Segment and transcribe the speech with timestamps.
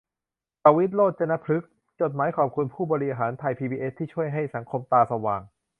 [0.63, 5.41] ประวิตร โรจนพฤกษ์ จดหมายขอบคุณผู้บริหารไทยพีบีเอสที่ช่วยให้สังคมตาสว่าง